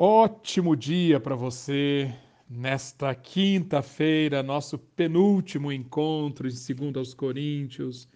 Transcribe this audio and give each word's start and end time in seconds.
Ótimo 0.00 0.76
dia 0.76 1.18
para 1.18 1.34
você 1.34 2.14
nesta 2.48 3.12
quinta-feira, 3.16 4.44
nosso 4.44 4.78
penúltimo 4.78 5.72
encontro 5.72 6.46
em 6.46 6.52
segundo 6.52 7.00
aos 7.00 7.12
Coríntios. 7.12 8.08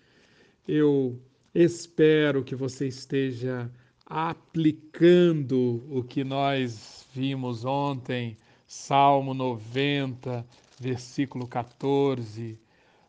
Eu 0.68 1.21
espero 1.53 2.45
que 2.45 2.54
você 2.54 2.87
esteja 2.87 3.68
aplicando 4.06 5.84
o 5.90 6.04
que 6.04 6.22
nós 6.22 7.04
vimos 7.12 7.64
ontem, 7.64 8.38
Salmo 8.64 9.34
90, 9.34 10.46
versículo 10.78 11.48
14. 11.48 12.60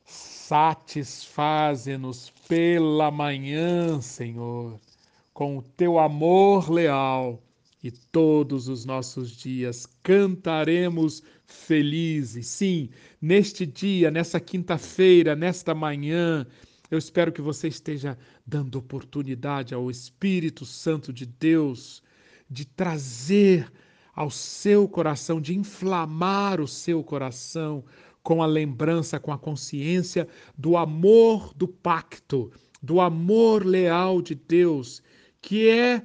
Satisfaze-nos 0.03 2.31
pela 2.47 3.11
manhã, 3.11 4.01
Senhor, 4.01 4.79
com 5.31 5.59
o 5.59 5.61
teu 5.61 5.99
amor 5.99 6.71
leal 6.71 7.39
e 7.84 7.91
todos 7.91 8.69
os 8.69 8.86
nossos 8.86 9.32
dias 9.32 9.86
cantaremos 10.01 11.21
felizes. 11.46 12.47
Sim, 12.47 12.89
neste 13.21 13.65
dia, 13.65 14.09
nessa 14.09 14.39
quinta-feira, 14.39 15.36
nesta 15.36 15.75
manhã, 15.75 16.47
eu 16.89 16.97
espero 16.97 17.32
que 17.32 17.42
você 17.42 17.68
esteja 17.68 18.18
dando 18.47 18.78
oportunidade 18.78 19.73
ao 19.73 19.92
Espírito 19.92 20.65
Santo 20.65 21.11
de 21.11 21.25
Deus 21.25 22.01
de 22.50 22.65
trazer 22.65 23.69
ao 24.15 24.29
seu 24.29 24.87
coração, 24.87 25.42
de 25.42 25.57
inflamar 25.57 26.61
o 26.61 26.68
seu 26.68 27.04
coração 27.04 27.84
com 28.21 28.42
a 28.42 28.45
lembrança, 28.45 29.20
com 29.20 29.34
a 29.34 29.37
consciência 29.37 30.28
do 30.57 30.78
amor 30.78 31.54
do 31.54 31.68
pacto, 31.68 32.52
do 32.81 33.02
amor 33.02 33.66
leal 33.66 34.22
de 34.22 34.36
Deus, 34.36 35.02
que 35.42 35.67
é 35.67 36.03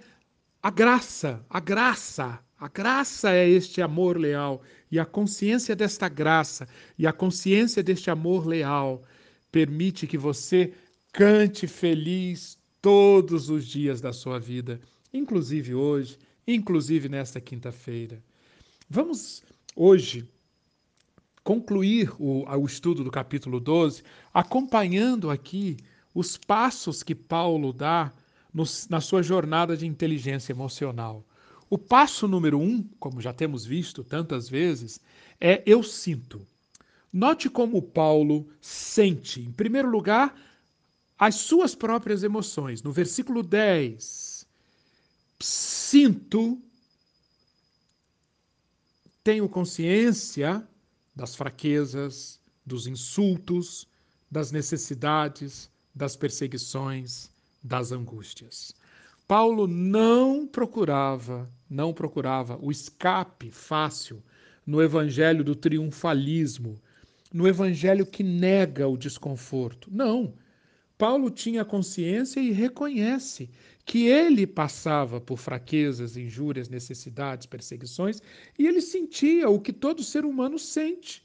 a 0.68 0.70
graça, 0.70 1.42
a 1.48 1.60
graça, 1.60 2.38
a 2.60 2.68
graça 2.68 3.32
é 3.32 3.48
este 3.48 3.80
amor 3.80 4.18
leal. 4.18 4.60
E 4.92 4.98
a 4.98 5.06
consciência 5.06 5.74
desta 5.74 6.10
graça 6.10 6.68
e 6.98 7.06
a 7.06 7.12
consciência 7.12 7.82
deste 7.82 8.10
amor 8.10 8.46
leal 8.46 9.02
permite 9.50 10.06
que 10.06 10.18
você 10.18 10.74
cante 11.10 11.66
feliz 11.66 12.58
todos 12.82 13.48
os 13.48 13.66
dias 13.66 14.02
da 14.02 14.12
sua 14.12 14.38
vida, 14.38 14.78
inclusive 15.10 15.74
hoje, 15.74 16.18
inclusive 16.46 17.08
nesta 17.08 17.40
quinta-feira. 17.40 18.22
Vamos 18.90 19.42
hoje 19.74 20.28
concluir 21.42 22.12
o, 22.18 22.44
o 22.44 22.66
estudo 22.66 23.02
do 23.02 23.10
capítulo 23.10 23.58
12, 23.58 24.02
acompanhando 24.34 25.30
aqui 25.30 25.78
os 26.14 26.36
passos 26.36 27.02
que 27.02 27.14
Paulo 27.14 27.72
dá 27.72 28.12
no, 28.58 28.64
na 28.90 29.00
sua 29.00 29.22
jornada 29.22 29.76
de 29.76 29.86
inteligência 29.86 30.52
emocional. 30.52 31.24
O 31.70 31.78
passo 31.78 32.26
número 32.26 32.58
um, 32.58 32.82
como 32.98 33.20
já 33.20 33.32
temos 33.32 33.64
visto 33.64 34.02
tantas 34.02 34.48
vezes, 34.48 35.00
é 35.40 35.62
eu 35.64 35.82
sinto. 35.82 36.44
Note 37.12 37.48
como 37.48 37.80
Paulo 37.80 38.48
sente, 38.60 39.40
em 39.40 39.52
primeiro 39.52 39.88
lugar, 39.88 40.34
as 41.16 41.36
suas 41.36 41.74
próprias 41.74 42.24
emoções. 42.24 42.82
No 42.82 42.90
versículo 42.90 43.42
10, 43.44 44.46
sinto, 45.38 46.60
tenho 49.22 49.48
consciência 49.48 50.66
das 51.14 51.36
fraquezas, 51.36 52.40
dos 52.66 52.86
insultos, 52.88 53.86
das 54.30 54.50
necessidades, 54.50 55.70
das 55.94 56.16
perseguições, 56.16 57.30
das 57.62 57.92
angústias. 57.92 58.74
Paulo 59.26 59.66
não 59.66 60.46
procurava, 60.46 61.50
não 61.68 61.92
procurava 61.92 62.58
o 62.62 62.70
escape 62.70 63.50
fácil 63.50 64.22
no 64.66 64.82
evangelho 64.82 65.44
do 65.44 65.54
triunfalismo, 65.54 66.80
no 67.32 67.46
evangelho 67.46 68.06
que 68.06 68.22
nega 68.22 68.88
o 68.88 68.96
desconforto. 68.96 69.90
Não. 69.92 70.34
Paulo 70.96 71.30
tinha 71.30 71.64
consciência 71.64 72.40
e 72.40 72.50
reconhece 72.50 73.50
que 73.84 74.06
ele 74.06 74.46
passava 74.46 75.20
por 75.20 75.38
fraquezas, 75.38 76.16
injúrias, 76.16 76.68
necessidades, 76.68 77.46
perseguições, 77.46 78.20
e 78.58 78.66
ele 78.66 78.80
sentia 78.80 79.48
o 79.48 79.60
que 79.60 79.72
todo 79.72 80.02
ser 80.02 80.24
humano 80.24 80.58
sente 80.58 81.24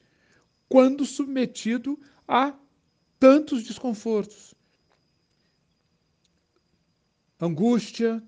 quando 0.70 1.06
submetido 1.06 2.00
a 2.28 2.54
tantos 3.20 3.64
desconfortos 3.64 4.54
angústia, 7.44 8.24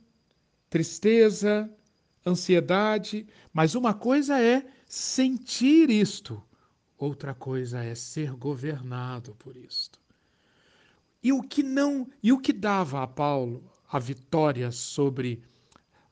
tristeza, 0.69 1.71
ansiedade, 2.25 3.25
mas 3.53 3.73
uma 3.73 3.93
coisa 3.93 4.41
é 4.41 4.65
sentir 4.85 5.89
isto, 5.89 6.43
outra 6.97 7.33
coisa 7.33 7.81
é 7.81 7.95
ser 7.95 8.31
governado 8.31 9.33
por 9.35 9.55
isto. 9.55 10.01
E 11.23 11.31
o 11.31 11.41
que 11.41 11.63
não, 11.63 12.07
e 12.21 12.33
o 12.33 12.39
que 12.39 12.51
dava 12.51 13.01
a 13.01 13.07
Paulo 13.07 13.63
a 13.89 13.99
vitória 13.99 14.69
sobre 14.69 15.41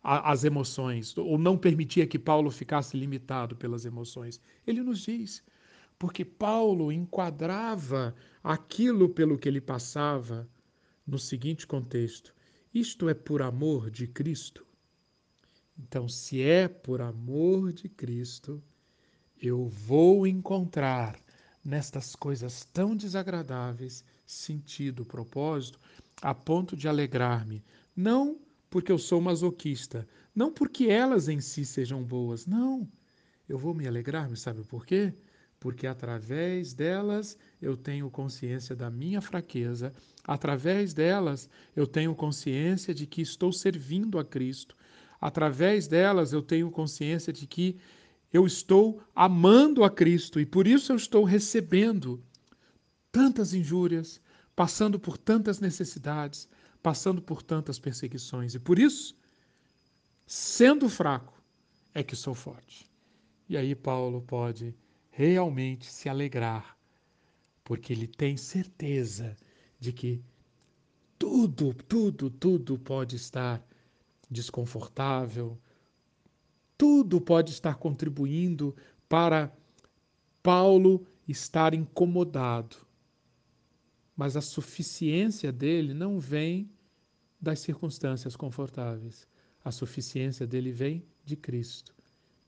a, 0.01 0.31
as 0.31 0.45
emoções, 0.45 1.17
ou 1.17 1.37
não 1.37 1.57
permitia 1.57 2.07
que 2.07 2.17
Paulo 2.17 2.49
ficasse 2.49 2.95
limitado 2.95 3.53
pelas 3.53 3.83
emoções? 3.83 4.39
Ele 4.65 4.81
nos 4.81 4.99
diz, 4.99 5.43
porque 5.99 6.23
Paulo 6.23 6.89
enquadrava 6.89 8.15
aquilo 8.41 9.09
pelo 9.09 9.37
que 9.37 9.49
ele 9.49 9.59
passava 9.61 10.47
no 11.05 11.19
seguinte 11.19 11.67
contexto: 11.67 12.33
isto 12.73 13.07
é 13.07 13.13
por 13.13 13.41
amor 13.41 13.91
de 13.91 14.07
Cristo? 14.07 14.65
Então, 15.77 16.07
se 16.07 16.41
é 16.41 16.67
por 16.67 17.01
amor 17.01 17.71
de 17.71 17.87
Cristo, 17.87 18.63
eu 19.39 19.67
vou 19.67 20.25
encontrar 20.25 21.19
nestas 21.63 22.15
coisas 22.15 22.65
tão 22.73 22.95
desagradáveis 22.95 24.03
sentido, 24.25 25.05
propósito, 25.05 25.79
a 26.21 26.33
ponto 26.33 26.75
de 26.75 26.87
alegrar-me, 26.87 27.63
não 27.95 28.39
porque 28.69 28.91
eu 28.91 28.97
sou 28.97 29.21
masoquista, 29.21 30.07
não 30.33 30.51
porque 30.51 30.85
elas 30.85 31.27
em 31.27 31.39
si 31.39 31.65
sejam 31.65 32.03
boas, 32.03 32.45
não. 32.47 32.89
Eu 33.47 33.57
vou 33.57 33.73
me 33.73 33.87
alegrar, 33.87 34.29
me 34.29 34.37
sabe 34.37 34.63
por 34.63 34.85
quê? 34.85 35.13
porque 35.63 35.87
através 35.87 36.73
delas 36.73 37.37
eu 37.63 37.77
tenho 37.77 38.09
consciência 38.09 38.75
da 38.75 38.89
minha 38.89 39.21
fraqueza, 39.21 39.93
através 40.23 40.93
delas 40.93 41.49
eu 41.75 41.87
tenho 41.87 42.13
consciência 42.13 42.93
de 42.93 43.07
que 43.07 43.21
estou 43.21 43.51
servindo 43.53 44.19
a 44.19 44.25
Cristo, 44.25 44.75
através 45.19 45.87
delas 45.87 46.33
eu 46.33 46.41
tenho 46.41 46.69
consciência 46.69 47.31
de 47.31 47.47
que 47.47 47.77
eu 48.31 48.45
estou 48.45 49.01
amando 49.15 49.83
a 49.83 49.89
Cristo 49.89 50.39
e 50.39 50.45
por 50.45 50.67
isso 50.67 50.91
eu 50.91 50.97
estou 50.97 51.23
recebendo 51.23 52.21
tantas 53.11 53.53
injúrias, 53.53 54.19
passando 54.55 54.99
por 54.99 55.17
tantas 55.17 55.59
necessidades, 55.59 56.49
passando 56.81 57.21
por 57.21 57.41
tantas 57.41 57.79
perseguições. 57.79 58.55
E 58.55 58.59
por 58.59 58.77
isso, 58.77 59.15
sendo 60.25 60.89
fraco, 60.89 61.41
é 61.93 62.03
que 62.03 62.15
sou 62.15 62.33
forte. 62.33 62.89
E 63.47 63.55
aí 63.55 63.75
Paulo 63.75 64.21
pode 64.21 64.75
realmente 65.11 65.85
se 65.85 66.09
alegrar, 66.09 66.75
porque 67.63 67.93
ele 67.93 68.07
tem 68.07 68.35
certeza 68.37 69.35
de 69.79 69.91
que 69.93 70.21
tudo, 71.17 71.73
tudo, 71.73 72.29
tudo 72.29 72.77
pode 72.77 73.15
estar 73.15 73.65
desconfortável, 74.29 75.57
tudo 76.77 77.21
pode 77.21 77.51
estar 77.51 77.75
contribuindo 77.75 78.75
para 79.07 79.55
Paulo 80.41 81.05
estar 81.27 81.73
incomodado. 81.73 82.75
Mas 84.15 84.35
a 84.35 84.41
suficiência 84.41 85.51
dele 85.51 85.93
não 85.93 86.19
vem 86.19 86.69
das 87.39 87.59
circunstâncias 87.59 88.35
confortáveis. 88.35 89.27
A 89.63 89.71
suficiência 89.71 90.45
dele 90.45 90.71
vem 90.71 91.05
de 91.23 91.35
Cristo. 91.35 91.95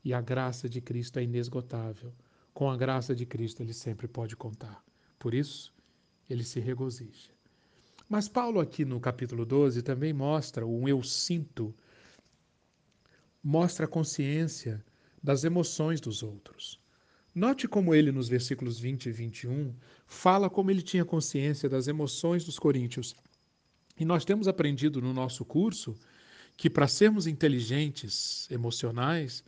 E 0.04 0.14
a 0.14 0.22
graça 0.22 0.68
de 0.68 0.82
Cristo 0.82 1.18
é 1.18 1.24
inesgotável. 1.24 2.14
Com 2.54 2.70
a 2.70 2.78
graça 2.78 3.16
de 3.16 3.26
Cristo 3.26 3.62
ele 3.62 3.74
sempre 3.74 4.08
pode 4.08 4.36
contar. 4.36 4.84
Por 5.18 5.34
isso, 5.34 5.74
ele 6.30 6.44
se 6.44 6.60
regozija. 6.60 7.30
Mas 8.08 8.28
Paulo, 8.28 8.60
aqui 8.60 8.86
no 8.86 9.00
capítulo 9.00 9.46
12, 9.46 9.82
também 9.82 10.14
mostra 10.14 10.66
um 10.66 10.88
eu 10.88 11.02
sinto, 11.02 11.74
mostra 13.44 13.86
a 13.86 13.90
consciência 13.90 14.84
das 15.22 15.44
emoções 15.44 16.00
dos 16.00 16.22
outros. 16.22 16.80
Note 17.34 17.68
como 17.68 17.94
ele, 17.94 18.12
nos 18.12 18.30
versículos 18.30 18.80
20 18.80 19.08
e 19.08 19.12
21, 19.12 19.76
fala 20.06 20.50
como 20.50 20.70
ele 20.70 20.82
tinha 20.82 21.04
consciência 21.04 21.68
das 21.68 21.88
emoções 21.88 22.46
dos 22.46 22.60
coríntios. 22.60 23.16
E 24.00 24.06
nós 24.06 24.24
temos 24.24 24.48
aprendido 24.48 25.02
no 25.02 25.12
nosso 25.14 25.44
curso 25.44 25.96
que 26.56 26.70
para 26.70 26.88
sermos 26.88 27.28
inteligentes 27.28 28.50
emocionais, 28.50 29.44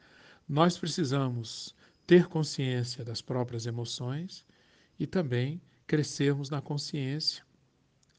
nós 0.49 0.77
precisamos 0.77 1.75
ter 2.05 2.27
consciência 2.27 3.05
das 3.05 3.21
próprias 3.21 3.65
emoções 3.65 4.45
e 4.99 5.05
também 5.05 5.61
crescermos 5.85 6.49
na 6.49 6.61
consciência 6.61 7.43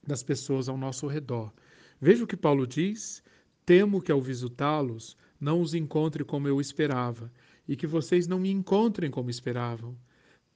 das 0.07 0.23
pessoas 0.23 0.69
ao 0.69 0.77
nosso 0.77 1.07
redor. 1.07 1.53
Veja 2.01 2.25
o 2.25 2.27
que 2.27 2.37
Paulo 2.37 2.67
diz: 2.67 3.23
Temo 3.67 4.01
que 4.01 4.13
ao 4.13 4.23
visitá-los 4.23 5.17
não 5.41 5.61
os 5.61 5.75
encontre 5.75 6.25
como 6.25 6.49
eu 6.49 6.61
esperava, 6.61 7.31
e 7.69 7.77
que 7.77 7.87
vocês 7.87 8.27
não 8.27 8.41
me 8.41 8.51
encontrem 8.51 9.11
como 9.11 9.31
esperavam. 9.31 9.97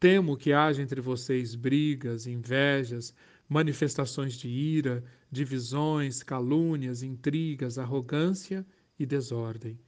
Temo 0.01 0.37
que 0.37 0.53
haja 0.53 0.83
entre 0.83 1.01
vocês 1.01 1.55
brigas, 1.55 2.27
invejas, 2.27 3.15
manifestações 3.49 4.35
de 4.35 4.49
ira, 4.49 5.05
divisões, 5.31 6.23
calúnias, 6.23 7.03
intrigas, 7.03 7.79
arrogância 7.79 8.67
e 8.99 9.05
desordem. 9.05 9.79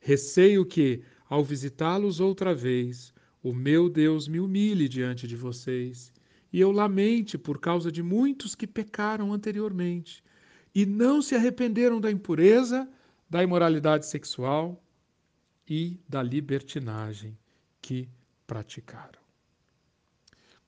Receio 0.00 0.64
que, 0.64 1.02
ao 1.28 1.44
visitá-los 1.44 2.20
outra 2.20 2.54
vez, 2.54 3.12
o 3.42 3.54
meu 3.54 3.88
Deus 3.88 4.28
me 4.28 4.38
humilhe 4.38 4.88
diante 4.88 5.26
de 5.26 5.36
vocês, 5.36 6.12
e 6.52 6.60
eu 6.60 6.70
lamente 6.70 7.38
por 7.38 7.58
causa 7.58 7.90
de 7.90 8.02
muitos 8.02 8.54
que 8.54 8.66
pecaram 8.66 9.32
anteriormente 9.32 10.22
e 10.74 10.84
não 10.84 11.22
se 11.22 11.34
arrependeram 11.34 12.00
da 12.00 12.10
impureza, 12.10 12.88
da 13.28 13.42
imoralidade 13.42 14.06
sexual 14.06 14.82
e 15.68 15.98
da 16.08 16.22
libertinagem 16.22 17.36
que 17.80 18.08
praticaram. 18.46 19.20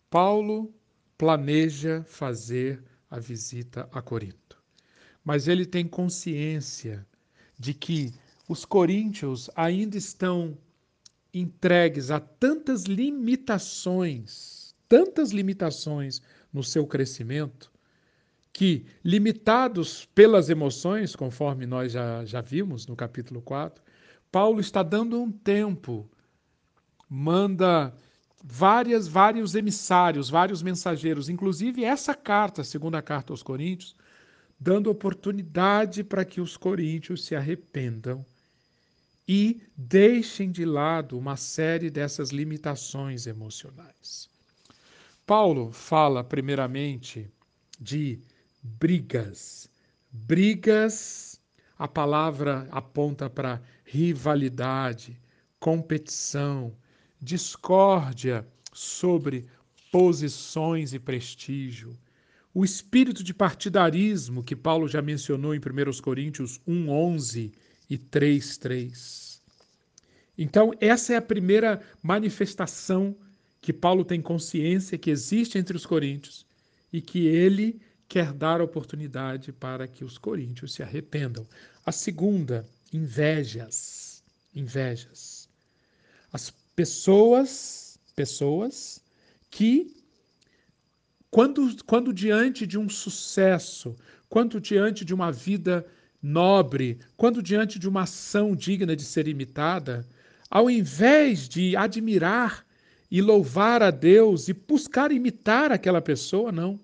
Paulo 0.08 0.72
planeja 1.18 2.04
fazer 2.04 2.82
a 3.10 3.18
visita 3.18 3.88
a 3.92 4.00
Corinto, 4.00 4.62
mas 5.24 5.48
ele 5.48 5.66
tem 5.66 5.86
consciência 5.86 7.06
de 7.58 7.74
que 7.74 8.12
os 8.48 8.64
coríntios 8.64 9.50
ainda 9.54 9.96
estão 9.96 10.56
entregues 11.32 12.10
a 12.10 12.20
tantas 12.20 12.84
limitações, 12.84 14.74
tantas 14.88 15.30
limitações 15.30 16.20
no 16.52 16.62
seu 16.62 16.86
crescimento, 16.86 17.72
que, 18.52 18.84
limitados 19.02 20.04
pelas 20.14 20.50
emoções, 20.50 21.16
conforme 21.16 21.64
nós 21.66 21.92
já, 21.92 22.24
já 22.24 22.40
vimos 22.42 22.86
no 22.86 22.94
capítulo 22.94 23.40
4, 23.40 23.82
Paulo 24.30 24.60
está 24.60 24.82
dando 24.82 25.20
um 25.20 25.32
tempo, 25.32 26.10
manda 27.08 27.94
várias, 28.44 29.08
vários 29.08 29.54
emissários, 29.54 30.28
vários 30.28 30.62
mensageiros, 30.62 31.30
inclusive 31.30 31.84
essa 31.84 32.14
carta, 32.14 32.62
segunda 32.62 33.00
carta 33.00 33.32
aos 33.32 33.42
Coríntios, 33.42 33.96
dando 34.60 34.90
oportunidade 34.90 36.04
para 36.04 36.24
que 36.24 36.40
os 36.40 36.56
coríntios 36.56 37.24
se 37.24 37.34
arrependam 37.34 38.24
e 39.26 39.60
deixem 39.76 40.50
de 40.50 40.64
lado 40.64 41.18
uma 41.18 41.36
série 41.36 41.90
dessas 41.90 42.30
limitações 42.30 43.26
emocionais. 43.26 44.28
Paulo 45.24 45.70
fala, 45.70 46.24
primeiramente, 46.24 47.30
de 47.80 48.18
brigas. 48.62 49.68
Brigas, 50.10 51.40
a 51.78 51.86
palavra 51.86 52.68
aponta 52.70 53.30
para 53.30 53.62
rivalidade, 53.84 55.20
competição, 55.58 56.76
discórdia 57.20 58.46
sobre 58.72 59.46
posições 59.90 60.92
e 60.92 60.98
prestígio. 60.98 61.96
O 62.52 62.64
espírito 62.64 63.22
de 63.22 63.32
partidarismo 63.32 64.42
que 64.42 64.56
Paulo 64.56 64.88
já 64.88 65.00
mencionou 65.00 65.54
em 65.54 65.58
1 65.58 66.02
Coríntios 66.02 66.60
1:11 66.66 67.52
e 67.92 67.98
3:3. 67.98 69.42
Então, 70.38 70.72
essa 70.80 71.12
é 71.12 71.16
a 71.16 71.22
primeira 71.22 71.82
manifestação 72.02 73.14
que 73.60 73.70
Paulo 73.70 74.02
tem 74.02 74.22
consciência 74.22 74.96
que 74.96 75.10
existe 75.10 75.58
entre 75.58 75.76
os 75.76 75.84
coríntios 75.84 76.46
e 76.90 77.02
que 77.02 77.26
ele 77.26 77.82
quer 78.08 78.32
dar 78.32 78.62
oportunidade 78.62 79.52
para 79.52 79.86
que 79.86 80.04
os 80.04 80.16
coríntios 80.16 80.72
se 80.72 80.82
arrependam. 80.82 81.46
A 81.84 81.92
segunda, 81.92 82.66
invejas. 82.90 84.22
Invejas. 84.54 85.46
As 86.32 86.50
pessoas, 86.74 87.98
pessoas 88.16 89.02
que 89.50 89.94
quando, 91.30 91.84
quando 91.84 92.12
diante 92.12 92.66
de 92.66 92.78
um 92.78 92.88
sucesso, 92.88 93.94
quando 94.30 94.58
diante 94.58 95.04
de 95.04 95.12
uma 95.12 95.30
vida 95.30 95.86
nobre, 96.22 96.98
quando 97.16 97.42
diante 97.42 97.78
de 97.78 97.88
uma 97.88 98.02
ação 98.02 98.54
digna 98.54 98.94
de 98.94 99.02
ser 99.02 99.26
imitada, 99.26 100.06
ao 100.50 100.70
invés 100.70 101.48
de 101.48 101.76
admirar 101.76 102.64
e 103.10 103.20
louvar 103.20 103.82
a 103.82 103.90
Deus 103.90 104.48
e 104.48 104.52
buscar 104.52 105.10
imitar 105.10 105.72
aquela 105.72 106.00
pessoa, 106.00 106.52
não 106.52 106.78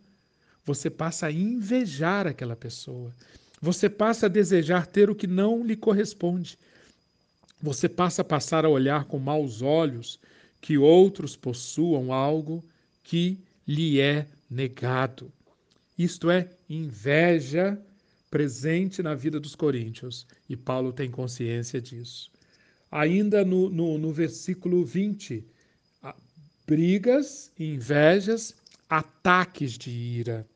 você 0.68 0.90
passa 0.90 1.28
a 1.28 1.32
invejar 1.32 2.26
aquela 2.26 2.54
pessoa. 2.54 3.10
Você 3.58 3.88
passa 3.88 4.26
a 4.26 4.28
desejar 4.28 4.86
ter 4.86 5.08
o 5.08 5.14
que 5.14 5.26
não 5.26 5.64
lhe 5.64 5.74
corresponde. 5.74 6.58
Você 7.62 7.88
passa 7.88 8.20
a 8.20 8.24
passar 8.24 8.66
a 8.66 8.68
olhar 8.68 9.04
com 9.04 9.18
maus 9.18 9.62
olhos 9.62 10.20
que 10.60 10.76
outros 10.76 11.34
possuam 11.34 12.12
algo 12.12 12.62
que 13.02 13.38
lhe 13.66 13.98
é 13.98 14.26
negado. 14.50 15.32
Isto 15.98 16.30
é 16.30 16.50
inveja 16.68 17.80
presente 18.30 19.02
na 19.02 19.14
vida 19.14 19.40
dos 19.40 19.54
coríntios, 19.54 20.26
e 20.48 20.56
Paulo 20.56 20.92
tem 20.92 21.10
consciência 21.10 21.80
disso. 21.80 22.30
Ainda 22.90 23.44
no, 23.44 23.68
no, 23.68 23.98
no 23.98 24.12
versículo 24.12 24.84
20, 24.84 25.44
brigas, 26.66 27.50
invejas, 27.58 28.54
ataques 28.88 29.72
de 29.78 29.90
ira. 29.90 30.46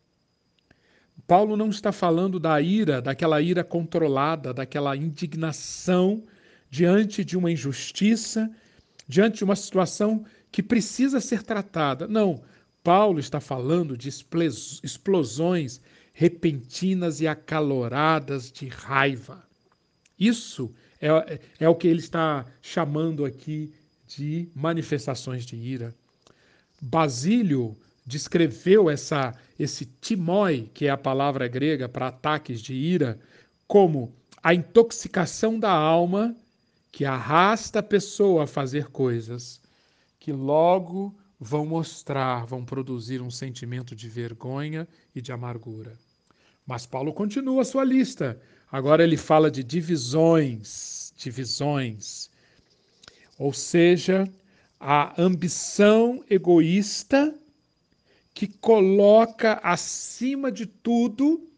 Paulo 1.27 1.57
não 1.57 1.71
está 1.71 1.93
falando 1.93 2.39
da 2.39 2.61
ira, 2.61 3.01
daquela 3.01 3.41
ira 3.41 3.65
controlada, 3.65 4.53
daquela 4.53 4.95
indignação 4.97 6.23
diante 6.69 7.25
de 7.25 7.37
uma 7.37 7.51
injustiça, 7.51 8.51
diante 9.09 9.39
de 9.39 9.45
uma 9.45 9.57
situação 9.57 10.25
que 10.51 10.63
precisa 10.63 11.21
ser 11.21 11.43
tratada. 11.43 12.07
Não, 12.07 12.43
Paulo 12.83 13.19
está 13.19 13.41
falando 13.41 13.97
de 13.97 14.09
explosões 14.09 15.81
repentinas 16.23 17.21
e 17.21 17.27
acaloradas 17.27 18.53
de 18.53 18.69
raiva. 18.69 19.43
Isso 20.17 20.73
é, 21.01 21.41
é 21.59 21.69
o 21.69 21.75
que 21.75 21.89
ele 21.89 21.99
está 21.99 22.47
chamando 22.61 23.25
aqui 23.25 23.75
de 24.07 24.49
manifestações 24.55 25.45
de 25.45 25.57
ira. 25.57 25.93
Basílio 26.81 27.77
descreveu 28.07 28.89
essa, 28.89 29.35
esse 29.59 29.85
timói, 30.01 30.71
que 30.73 30.87
é 30.87 30.91
a 30.91 30.97
palavra 30.97 31.49
grega 31.49 31.89
para 31.89 32.07
ataques 32.07 32.63
de 32.63 32.73
ira, 32.73 33.19
como 33.67 34.15
a 34.41 34.55
intoxicação 34.55 35.59
da 35.59 35.73
alma 35.73 36.37
que 36.93 37.05
arrasta 37.05 37.81
a 37.81 37.83
pessoa 37.83 38.45
a 38.45 38.47
fazer 38.47 38.87
coisas 38.91 39.61
que 40.21 40.31
logo 40.31 41.13
vão 41.41 41.67
mostrar, 41.67 42.47
vão 42.47 42.65
produzir 42.65 43.21
um 43.21 43.31
sentimento 43.31 43.97
de 43.97 44.09
vergonha 44.09 44.87
e 45.13 45.21
de 45.21 45.33
amargura. 45.33 45.99
Mas 46.67 46.87
Paulo 46.87 47.13
continua 47.13 47.63
a 47.63 47.65
sua 47.65 47.85
lista. 47.85 48.41
Agora 48.71 49.03
ele 49.03 49.17
fala 49.17 49.51
de 49.51 49.63
divisões, 49.63 51.13
divisões. 51.17 52.31
Ou 53.39 53.53
seja, 53.53 54.29
a 54.79 55.21
ambição 55.21 56.25
egoísta 56.29 57.35
que 58.35 58.47
coloca 58.47 59.61
acima 59.63 60.51
de 60.51 60.67
tudo 60.67 61.49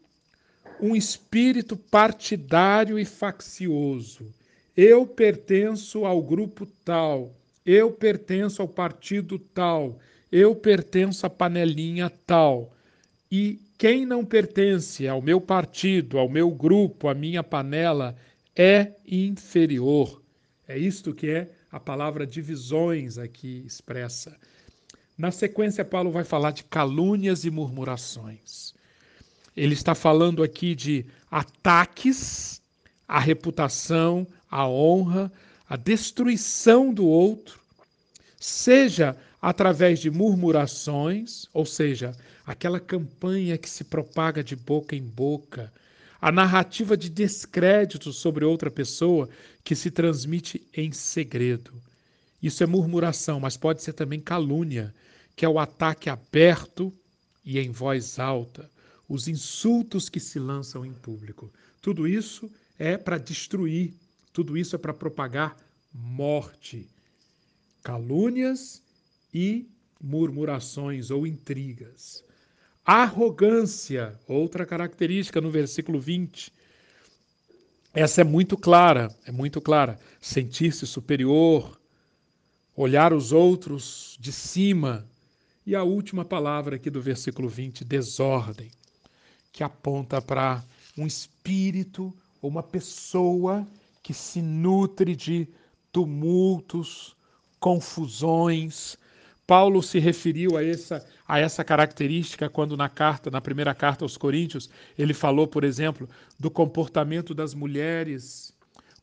um 0.79 0.95
espírito 0.95 1.77
partidário 1.77 2.99
e 2.99 3.05
faccioso. 3.05 4.33
Eu 4.75 5.07
pertenço 5.07 6.05
ao 6.05 6.21
grupo 6.21 6.65
tal, 6.83 7.33
eu 7.65 7.91
pertenço 7.91 8.61
ao 8.61 8.67
partido 8.67 9.39
tal, 9.39 9.97
eu 10.31 10.53
pertenço 10.53 11.25
à 11.25 11.29
panelinha 11.29 12.11
tal. 12.25 12.73
E 13.31 13.61
quem 13.77 14.05
não 14.05 14.23
pertence 14.23 15.07
ao 15.07 15.21
meu 15.21 15.41
partido, 15.41 16.17
ao 16.17 16.29
meu 16.29 16.49
grupo, 16.49 17.07
à 17.07 17.13
minha 17.13 17.43
panela, 17.43 18.15
é 18.55 18.93
inferior. 19.05 20.21
É 20.67 20.77
isto 20.77 21.13
que 21.13 21.29
é 21.29 21.51
a 21.71 21.79
palavra 21.79 22.25
divisões 22.25 23.17
aqui 23.17 23.63
expressa. 23.65 24.37
Na 25.17 25.31
sequência, 25.31 25.83
Paulo 25.83 26.11
vai 26.11 26.23
falar 26.23 26.51
de 26.51 26.63
calúnias 26.63 27.43
e 27.43 27.51
murmurações. 27.51 28.73
Ele 29.55 29.73
está 29.73 29.93
falando 29.93 30.43
aqui 30.43 30.73
de 30.75 31.05
ataques 31.29 32.61
à 33.07 33.19
reputação, 33.19 34.27
à 34.49 34.67
honra, 34.67 35.31
à 35.69 35.75
destruição 35.75 36.93
do 36.93 37.05
outro, 37.05 37.59
seja 38.39 39.17
através 39.45 39.99
de 39.99 40.09
murmurações, 40.09 41.45
ou 41.53 41.67
seja, 41.67 42.17
aquela 42.47 42.79
campanha 42.79 43.59
que 43.59 43.69
se 43.69 43.83
propaga 43.83 44.43
de 44.43 44.55
boca 44.55 44.95
em 44.95 45.03
boca, 45.03 45.71
a 46.19 46.31
narrativa 46.31 46.97
de 46.97 47.11
descrédito 47.11 48.11
sobre 48.11 48.43
outra 48.43 48.71
pessoa 48.71 49.29
que 49.63 49.75
se 49.75 49.91
transmite 49.91 50.67
em 50.75 50.91
segredo. 50.91 51.71
Isso 52.41 52.63
é 52.63 52.65
murmuração, 52.65 53.39
mas 53.39 53.55
pode 53.55 53.83
ser 53.83 53.93
também 53.93 54.19
calúnia, 54.19 54.91
que 55.35 55.45
é 55.45 55.47
o 55.47 55.59
ataque 55.59 56.09
aberto 56.09 56.91
e 57.45 57.59
em 57.59 57.69
voz 57.69 58.17
alta, 58.17 58.67
os 59.07 59.27
insultos 59.27 60.09
que 60.09 60.19
se 60.19 60.39
lançam 60.39 60.83
em 60.83 60.91
público. 60.91 61.53
Tudo 61.83 62.07
isso 62.07 62.51
é 62.79 62.97
para 62.97 63.19
destruir, 63.19 63.93
tudo 64.33 64.57
isso 64.57 64.75
é 64.75 64.79
para 64.79 64.91
propagar 64.91 65.55
morte, 65.93 66.89
calúnias 67.83 68.81
e 69.35 69.69
murmurações 70.01 71.11
ou 71.11 71.27
intrigas. 71.27 72.23
Arrogância, 72.85 74.17
outra 74.25 74.65
característica 74.65 75.41
no 75.41 75.51
versículo 75.51 75.99
20. 75.99 76.53
Essa 77.93 78.21
é 78.21 78.23
muito 78.23 78.55
clara, 78.55 79.13
é 79.25 79.33
muito 79.33 79.59
clara. 79.59 79.99
Sentir-se 80.21 80.87
superior, 80.87 81.77
olhar 82.77 83.11
os 83.11 83.33
outros 83.33 84.17
de 84.21 84.31
cima. 84.31 85.05
E 85.65 85.75
a 85.75 85.83
última 85.83 86.23
palavra 86.23 86.77
aqui 86.77 86.89
do 86.89 87.01
versículo 87.01 87.49
20, 87.49 87.83
desordem, 87.83 88.71
que 89.51 89.65
aponta 89.65 90.21
para 90.21 90.63
um 90.97 91.05
espírito 91.05 92.15
ou 92.41 92.49
uma 92.49 92.63
pessoa 92.63 93.67
que 94.01 94.13
se 94.13 94.41
nutre 94.41 95.13
de 95.13 95.45
tumultos, 95.91 97.17
confusões. 97.59 98.97
Paulo 99.47 99.83
se 99.83 99.99
referiu 99.99 100.57
a 100.57 100.63
essa, 100.63 101.05
a 101.27 101.39
essa 101.39 101.63
característica 101.63 102.49
quando 102.49 102.75
na 102.75 102.89
carta, 102.89 103.29
na 103.29 103.39
primeira 103.39 103.75
carta 103.75 104.03
aos 104.03 104.17
Coríntios, 104.17 104.69
ele 104.97 105.13
falou, 105.13 105.47
por 105.47 105.63
exemplo, 105.63 106.09
do 106.39 106.49
comportamento 106.49 107.33
das 107.33 107.53
mulheres, 107.53 108.53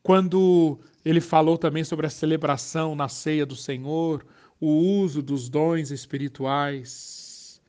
quando 0.01 0.79
ele 1.05 1.21
falou 1.21 1.57
também 1.57 1.83
sobre 1.83 2.05
a 2.05 2.09
celebração 2.09 2.93
na 2.93 3.07
ceia 3.07 3.45
do 3.45 3.55
Senhor, 3.55 4.25
o 4.59 4.67
uso 4.67 5.21
dos 5.21 5.47
dons 5.47 5.91
espirituais, 5.91 7.61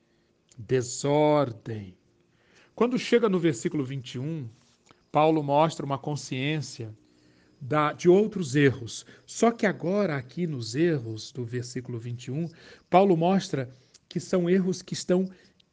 desordem. 0.58 1.96
Quando 2.74 2.98
chega 2.98 3.28
no 3.28 3.38
versículo 3.38 3.84
21, 3.84 4.48
Paulo 5.12 5.44
mostra 5.44 5.86
uma 5.86 5.98
consciência 5.98 6.92
da, 7.64 7.92
de 7.92 8.08
outros 8.08 8.54
erros. 8.54 9.06
Só 9.26 9.50
que 9.50 9.66
agora, 9.66 10.16
aqui 10.16 10.46
nos 10.46 10.74
erros 10.74 11.32
do 11.32 11.44
versículo 11.44 11.98
21, 11.98 12.48
Paulo 12.90 13.16
mostra 13.16 13.70
que 14.08 14.20
são 14.20 14.48
erros 14.50 14.82
que 14.82 14.92
estão 14.92 15.30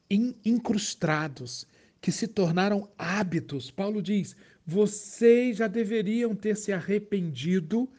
in, 0.09 0.33
incrustados, 0.45 1.67
que 1.99 2.11
se 2.11 2.27
tornaram 2.27 2.89
hábitos. 2.97 3.69
Paulo 3.69 4.01
diz: 4.01 4.35
vocês 4.65 5.57
já 5.57 5.67
deveriam 5.67 6.33
ter 6.33 6.55
se 6.55 6.71
arrependido 6.71 7.89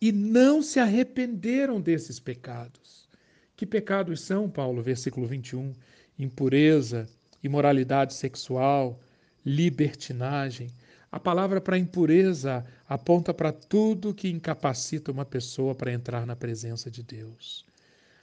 e 0.00 0.12
não 0.12 0.62
se 0.62 0.78
arrependeram 0.78 1.80
desses 1.80 2.20
pecados. 2.20 3.08
Que 3.56 3.66
pecados 3.66 4.20
são, 4.20 4.48
Paulo? 4.48 4.80
Versículo 4.82 5.26
21. 5.26 5.72
Impureza, 6.18 7.08
imoralidade 7.42 8.14
sexual, 8.14 9.00
libertinagem 9.44 10.70
a 11.16 11.20
palavra 11.20 11.62
para 11.62 11.78
impureza 11.78 12.62
aponta 12.88 13.34
para 13.34 13.52
tudo 13.52 14.14
que 14.14 14.28
incapacita 14.28 15.10
uma 15.10 15.24
pessoa 15.24 15.74
para 15.74 15.92
entrar 15.92 16.26
na 16.26 16.36
presença 16.36 16.90
de 16.90 17.02
Deus. 17.02 17.64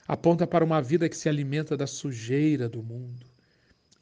Aponta 0.06 0.46
para 0.46 0.64
uma 0.64 0.82
vida 0.82 1.08
que 1.08 1.16
se 1.16 1.28
alimenta 1.28 1.76
da 1.76 1.86
sujeira 1.86 2.68
do 2.68 2.82
mundo. 2.82 3.26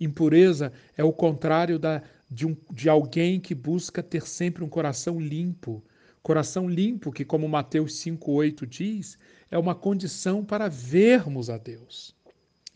Impureza 0.01 0.73
é 0.97 1.05
o 1.05 1.13
contrário 1.13 1.79
da, 1.79 2.03
de, 2.29 2.47
um, 2.47 2.57
de 2.73 2.89
alguém 2.89 3.39
que 3.39 3.55
busca 3.55 4.03
ter 4.03 4.27
sempre 4.27 4.65
um 4.65 4.69
coração 4.69 5.21
limpo. 5.21 5.83
Coração 6.23 6.69
limpo, 6.69 7.13
que, 7.13 7.25
como 7.25 7.49
Mateus 7.49 7.95
5,8 7.95 8.67
diz, 8.67 9.19
é 9.51 9.59
uma 9.59 9.75
condição 9.75 10.45
para 10.45 10.69
vermos 10.69 11.51
a 11.51 11.59
Deus. 11.59 12.17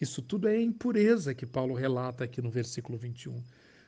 Isso 0.01 0.21
tudo 0.21 0.47
é 0.47 0.61
impureza 0.61 1.35
que 1.35 1.47
Paulo 1.47 1.75
relata 1.75 2.25
aqui 2.25 2.43
no 2.43 2.51
versículo 2.51 2.99
21. 2.99 3.43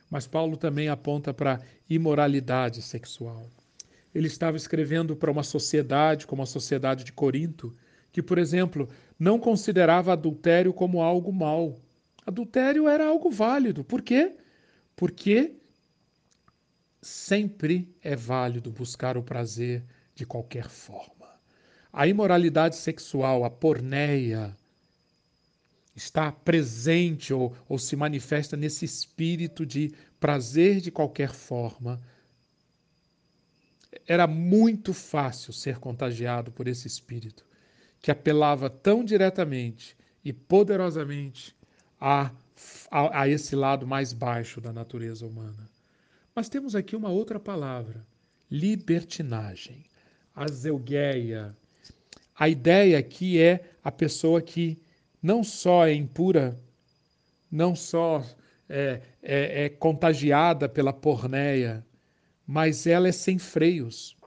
Mas 0.09 0.25
Paulo 0.25 0.57
também 0.57 0.89
aponta 0.89 1.33
para 1.33 1.61
imoralidade 1.89 2.81
sexual. 2.81 3.49
Ele 4.13 4.27
estava 4.27 4.57
escrevendo 4.57 5.15
para 5.15 5.31
uma 5.31 5.43
sociedade, 5.43 6.25
como 6.25 6.41
a 6.41 6.45
sociedade 6.45 7.03
de 7.03 7.13
Corinto, 7.13 7.75
que, 8.11 8.21
por 8.21 8.37
exemplo, 8.37 8.89
não 9.19 9.39
considerava 9.39 10.13
adultério 10.13 10.73
como 10.73 11.01
algo 11.01 11.31
mal. 11.31 11.75
Adultério 12.25 12.87
era 12.87 13.05
algo 13.05 13.29
válido. 13.29 13.83
Por 13.83 14.01
quê? 14.01 14.35
Porque 14.95 15.53
sempre 17.01 17.93
é 18.01 18.15
válido 18.15 18.71
buscar 18.71 19.17
o 19.17 19.23
prazer 19.23 19.83
de 20.15 20.25
qualquer 20.25 20.69
forma. 20.69 21.27
A 21.91 22.07
imoralidade 22.07 22.75
sexual, 22.75 23.43
a 23.43 23.49
porneia, 23.49 24.55
está 25.95 26.31
presente 26.31 27.33
ou, 27.33 27.55
ou 27.67 27.77
se 27.77 27.95
manifesta 27.95 28.55
nesse 28.55 28.85
espírito 28.85 29.65
de 29.65 29.93
prazer 30.19 30.79
de 30.81 30.91
qualquer 30.91 31.33
forma. 31.33 31.99
Era 34.07 34.27
muito 34.27 34.93
fácil 34.93 35.51
ser 35.51 35.79
contagiado 35.79 36.51
por 36.51 36.67
esse 36.67 36.87
espírito, 36.87 37.45
que 38.01 38.11
apelava 38.11 38.69
tão 38.69 39.03
diretamente 39.03 39.97
e 40.23 40.31
poderosamente 40.31 41.55
a, 41.99 42.31
a, 42.91 43.21
a 43.21 43.27
esse 43.27 43.55
lado 43.55 43.87
mais 43.87 44.13
baixo 44.13 44.61
da 44.61 44.71
natureza 44.71 45.25
humana. 45.25 45.69
Mas 46.35 46.49
temos 46.49 46.75
aqui 46.75 46.95
uma 46.95 47.09
outra 47.09 47.39
palavra: 47.39 48.05
libertinagem, 48.49 49.85
azeugueia. 50.35 51.55
A 52.37 52.47
ideia 52.47 52.97
aqui 52.97 53.41
é 53.41 53.71
a 53.83 53.91
pessoa 53.91 54.41
que 54.41 54.81
não 55.21 55.43
só 55.43 55.85
é 55.85 55.93
impura, 55.93 56.55
não 57.51 57.75
só 57.75 58.23
é, 58.69 59.01
é, 59.21 59.65
é 59.65 59.69
contagiada 59.69 60.69
pela 60.69 60.93
porneia, 60.93 61.85
mas 62.51 62.87
ela 62.87 63.07
é 63.07 63.11
sem 63.11 63.37
freios. 63.37 64.17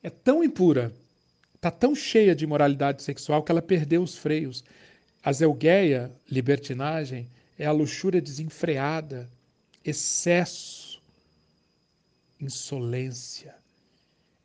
É 0.00 0.08
tão 0.08 0.44
impura, 0.44 0.92
está 1.56 1.72
tão 1.72 1.92
cheia 1.92 2.36
de 2.36 2.46
moralidade 2.46 3.02
sexual 3.02 3.42
que 3.42 3.50
ela 3.50 3.60
perdeu 3.60 4.00
os 4.00 4.16
freios. 4.16 4.62
A 5.24 5.32
zeugueia, 5.32 6.12
libertinagem, 6.30 7.28
é 7.58 7.66
a 7.66 7.72
luxúria 7.72 8.22
desenfreada, 8.22 9.28
excesso, 9.84 11.02
insolência. 12.40 13.56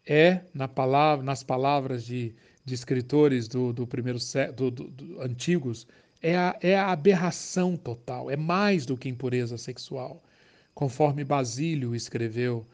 É, 0.04 0.42
na 0.52 0.68
palavra, 0.68 1.24
nas 1.24 1.44
palavras 1.44 2.04
de 2.04 2.34
de 2.64 2.74
escritores 2.74 3.48
do, 3.48 3.74
do 3.74 3.88
primeiro 3.88 4.20
do, 4.56 4.72
do, 4.72 4.88
do, 4.88 5.22
antigos 5.22 5.88
é 6.22 6.38
a, 6.38 6.58
é 6.62 6.76
a 6.76 6.92
aberração 6.92 7.76
total, 7.76 8.30
é 8.30 8.38
mais 8.38 8.86
do 8.86 8.96
que 8.96 9.10
impureza 9.10 9.58
sexual. 9.58 10.24
Conforme 10.74 11.24
Basílio 11.24 11.94
escreveu, 11.94 12.66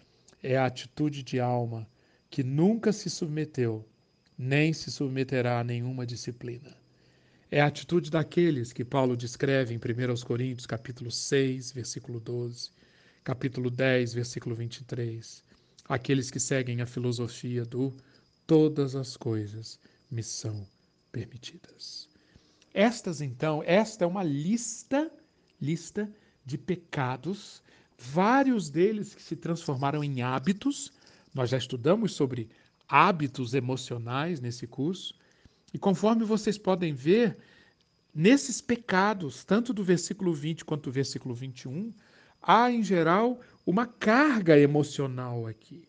é 0.42 0.56
a 0.58 0.66
atitude 0.66 1.24
de 1.24 1.40
alma 1.40 1.88
que 2.30 2.44
nunca 2.44 2.92
se 2.92 3.10
submeteu, 3.10 3.88
nem 4.38 4.72
se 4.74 4.92
submeterá 4.92 5.60
a 5.60 5.64
nenhuma 5.64 6.06
disciplina. 6.06 6.78
É 7.50 7.62
a 7.62 7.68
atitude 7.68 8.12
daqueles 8.12 8.74
que 8.74 8.84
Paulo 8.84 9.16
descreve 9.16 9.74
em 9.74 9.78
1 9.78 10.26
Coríntios, 10.26 10.66
capítulo 10.66 11.10
6, 11.10 11.72
versículo 11.72 12.20
12, 12.20 12.70
capítulo 13.24 13.70
10, 13.72 14.14
versículo 14.14 14.56
23. 14.56 15.44
Aqueles 15.88 16.30
que 16.30 16.40
seguem 16.40 16.82
a 16.82 16.86
filosofia 16.86 17.64
do 17.64 17.96
todas 18.46 18.96
as 18.96 19.16
coisas 19.16 19.80
me 20.12 20.22
são 20.22 20.68
permitidas. 21.12 22.10
Estas 22.74 23.22
então, 23.22 23.64
esta 23.66 24.04
é 24.04 24.08
uma 24.08 24.24
lista, 24.24 25.10
lista 25.60 26.10
de 26.46 26.58
pecados, 26.58 27.64
vários 27.98 28.70
deles 28.70 29.14
que 29.16 29.22
se 29.22 29.36
transformaram 29.36 30.04
em 30.04 30.22
hábitos. 30.22 30.92
Nós 31.34 31.50
já 31.50 31.58
estudamos 31.58 32.14
sobre 32.14 32.50
hábitos 32.88 33.54
emocionais 33.54 34.40
nesse 34.40 34.68
curso. 34.68 35.16
E 35.74 35.78
conforme 35.78 36.24
vocês 36.24 36.58
podem 36.58 36.94
ver, 36.94 37.38
nesses 38.14 38.62
pecados, 38.62 39.44
tanto 39.44 39.74
do 39.74 39.84
versículo 39.84 40.34
20 40.34 40.64
quanto 40.64 40.84
do 40.84 40.92
versículo 40.92 41.36
21, 41.36 41.92
há 42.42 42.72
em 42.72 42.84
geral 42.84 43.40
uma 43.66 43.86
carga 43.86 44.58
emocional 44.58 45.46
aqui 45.46 45.88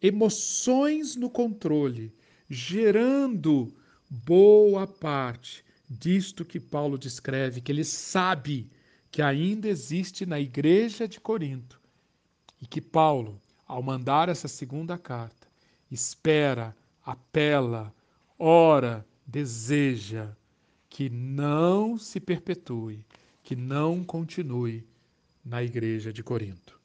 emoções 0.00 1.16
no 1.16 1.28
controle, 1.28 2.12
gerando 2.48 3.72
boa 4.08 4.86
parte 4.86 5.64
disto 5.88 6.44
que 6.44 6.60
Paulo 6.60 6.96
descreve, 6.96 7.60
que 7.60 7.72
ele 7.72 7.84
sabe 7.84 8.70
que 9.10 9.22
ainda 9.22 9.68
existe 9.68 10.26
na 10.26 10.38
igreja 10.38 11.08
de 11.08 11.20
Corinto 11.20 11.80
e 12.60 12.66
que 12.66 12.80
Paulo, 12.80 13.40
ao 13.66 13.82
mandar 13.82 14.28
essa 14.28 14.48
segunda 14.48 14.98
carta, 14.98 15.46
espera, 15.90 16.76
apela, 17.04 17.94
ora, 18.38 19.06
deseja 19.26 20.30
que 20.88 21.08
não 21.08 21.98
se 21.98 22.18
perpetue, 22.18 23.04
que 23.42 23.54
não 23.54 24.04
continue 24.04 24.84
na 25.44 25.62
igreja 25.62 26.12
de 26.12 26.22
Corinto. 26.22 26.78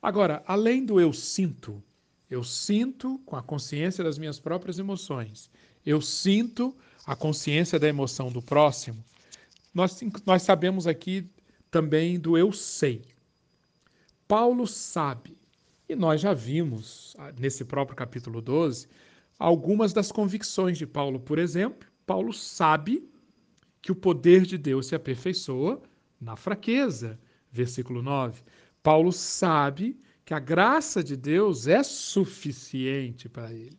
Agora, 0.00 0.42
além 0.46 0.84
do 0.84 1.00
eu 1.00 1.12
sinto, 1.12 1.82
eu 2.30 2.44
sinto 2.44 3.20
com 3.24 3.36
a 3.36 3.42
consciência 3.42 4.02
das 4.04 4.18
minhas 4.18 4.38
próprias 4.38 4.78
emoções. 4.78 5.50
Eu 5.84 6.00
sinto 6.00 6.76
a 7.06 7.16
consciência 7.16 7.78
da 7.78 7.88
emoção 7.88 8.30
do 8.30 8.42
próximo. 8.42 9.02
Nós, 9.78 10.00
nós 10.26 10.42
sabemos 10.42 10.88
aqui 10.88 11.30
também 11.70 12.18
do 12.18 12.36
eu 12.36 12.52
sei. 12.52 13.00
Paulo 14.26 14.66
sabe 14.66 15.38
E 15.88 15.94
nós 15.94 16.20
já 16.20 16.34
vimos, 16.34 17.14
ah, 17.16 17.32
nesse 17.38 17.64
próprio 17.64 17.96
capítulo 17.96 18.42
12, 18.42 18.88
algumas 19.38 19.92
das 19.92 20.10
convicções 20.10 20.76
de 20.78 20.84
Paulo. 20.84 21.20
Por 21.20 21.38
exemplo, 21.38 21.88
Paulo 22.04 22.32
sabe 22.32 23.08
que 23.80 23.92
o 23.92 23.94
poder 23.94 24.44
de 24.44 24.58
Deus 24.58 24.88
se 24.88 24.96
aperfeiçoa 24.96 25.80
na 26.20 26.34
fraqueza. 26.34 27.16
Versículo 27.52 28.02
9. 28.02 28.42
Paulo 28.82 29.12
sabe 29.12 29.96
que 30.24 30.34
a 30.34 30.40
graça 30.40 31.04
de 31.04 31.16
Deus 31.16 31.68
é 31.68 31.84
suficiente 31.84 33.28
para 33.28 33.52
ele. 33.52 33.78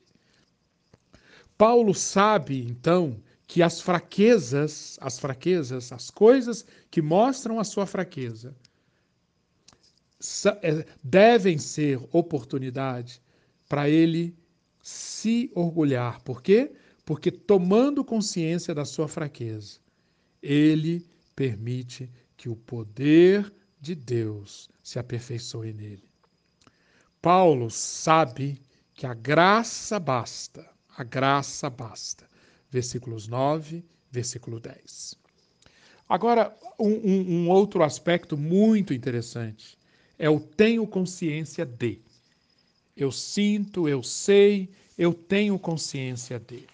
Paulo 1.57 1.93
sabe, 1.93 2.65
então, 2.65 3.21
que 3.49 3.63
as 3.63 3.81
fraquezas, 3.81 4.95
as 5.01 5.17
fraquezas, 5.17 5.91
as 5.91 6.11
coisas 6.11 6.63
que 6.91 7.01
mostram 7.01 7.59
a 7.59 7.63
sua 7.63 7.87
fraqueza, 7.87 8.55
é, 10.61 10.85
devem 11.03 11.57
ser 11.57 11.99
oportunidade 12.11 13.19
para 13.67 13.89
ele 13.89 14.37
se 14.83 15.51
orgulhar. 15.55 16.21
Por 16.21 16.43
quê? 16.43 16.71
Porque 17.03 17.31
tomando 17.31 18.05
consciência 18.05 18.75
da 18.75 18.85
sua 18.85 19.07
fraqueza, 19.07 19.79
ele 20.43 21.03
permite 21.35 22.07
que 22.37 22.49
o 22.49 22.55
poder 22.55 23.51
de 23.81 23.95
Deus 23.95 24.69
se 24.83 24.99
aperfeiçoe 24.99 25.73
nele. 25.73 26.07
Paulo 27.19 27.71
sabe 27.71 28.61
que 28.93 29.07
a 29.07 29.15
graça 29.15 29.99
basta 29.99 30.69
a 30.99 31.03
graça 31.05 31.69
basta. 31.69 32.28
Versículos 32.69 33.27
9, 33.27 33.83
versículo 34.11 34.59
10. 34.59 35.15
Agora, 36.07 36.55
um, 36.79 36.89
um, 36.89 37.21
um 37.31 37.49
outro 37.49 37.83
aspecto 37.83 38.37
muito 38.37 38.93
interessante 38.93 39.77
é 40.17 40.29
o 40.29 40.39
tenho 40.39 40.85
consciência 40.87 41.65
de. 41.65 42.01
Eu 42.95 43.11
sinto, 43.11 43.87
eu 43.87 44.03
sei, 44.03 44.69
eu 44.97 45.13
tenho 45.13 45.57
consciência 45.57 46.39
de. 46.39 46.65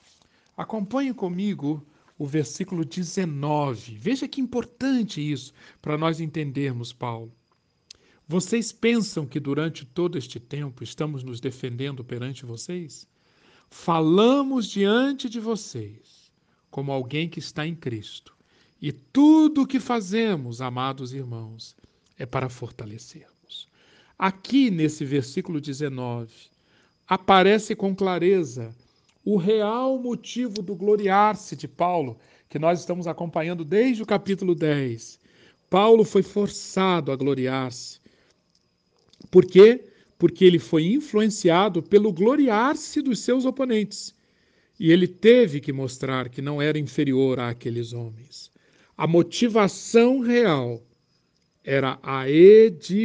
Acompanhe 0.58 1.14
comigo 1.14 1.86
o 2.18 2.26
versículo 2.26 2.86
19. 2.86 3.98
Veja 3.98 4.28
que 4.28 4.42
importante 4.42 5.20
isso 5.20 5.54
para 5.82 5.98
nós 5.98 6.20
entendermos 6.20 6.94
Paulo. 6.94 7.32
Vocês 8.28 8.72
pensam 8.72 9.28
que 9.28 9.40
durante 9.40 9.86
todo 9.86 10.18
este 10.18 10.40
tempo 10.40 10.84
estamos 10.84 11.24
nos 11.24 11.40
defendendo 11.40 12.04
perante 12.04 12.46
vocês? 12.46 13.08
Falamos 13.70 14.68
diante 14.68 15.30
de 15.30 15.40
vocês 15.40 16.32
como 16.70 16.92
alguém 16.92 17.30
que 17.30 17.40
está 17.40 17.66
em 17.66 17.74
Cristo. 17.74 18.36
E 18.82 18.92
tudo 18.92 19.62
o 19.62 19.68
que 19.68 19.80
fazemos, 19.80 20.60
amados 20.60 21.14
irmãos, 21.14 21.76
é 22.18 22.26
para 22.26 22.50
fortalecermos. 22.50 23.70
Aqui 24.20 24.70
nesse 24.70 25.06
versículo 25.06 25.62
19, 25.62 26.32
aparece 27.08 27.76
com 27.76 27.96
clareza 27.96 28.76
o 29.24 29.38
real 29.38 29.98
motivo 29.98 30.62
do 30.62 30.76
gloriar-se 30.76 31.56
de 31.56 31.68
Paulo, 31.68 32.20
que 32.50 32.60
nós 32.60 32.82
estamos 32.82 33.08
acompanhando 33.08 33.64
desde 33.64 34.04
o 34.04 34.06
capítulo 34.06 34.54
10. 34.54 35.20
Paulo 35.70 36.04
foi 36.04 36.22
forçado 36.22 37.12
a 37.12 37.16
gloriar-se. 37.16 38.00
Por 39.32 39.46
quê? 39.46 39.90
Porque 40.18 40.46
ele 40.46 40.60
foi 40.60 40.86
influenciado 40.86 41.84
pelo 41.84 42.12
gloriar-se 42.12 43.02
dos 43.02 43.20
seus 43.20 43.46
oponentes. 43.46 44.16
E 44.80 44.92
ele 44.92 45.08
teve 45.08 45.60
que 45.60 45.74
mostrar 45.74 46.30
que 46.30 46.42
não 46.42 46.62
era 46.62 46.78
inferior 46.78 47.40
àqueles 47.40 47.94
homens. 47.94 48.52
A 48.98 49.08
motivação 49.08 50.20
real 50.20 50.82
era 51.64 51.98
a 52.04 52.30
edificação 52.30 52.96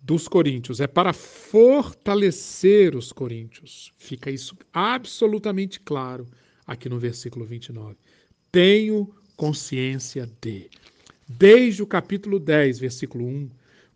dos 0.00 0.26
coríntios, 0.26 0.80
é 0.80 0.86
para 0.86 1.12
fortalecer 1.12 2.96
os 2.96 3.12
coríntios. 3.12 3.92
Fica 3.98 4.30
isso 4.30 4.56
absolutamente 4.72 5.80
claro 5.80 6.26
aqui 6.66 6.88
no 6.88 6.98
versículo 6.98 7.44
29. 7.44 7.96
Tenho 8.50 9.14
consciência 9.36 10.28
de. 10.40 10.68
Desde 11.28 11.82
o 11.82 11.86
capítulo 11.86 12.38
10, 12.38 12.78
versículo 12.80 13.24
1, 13.24 13.48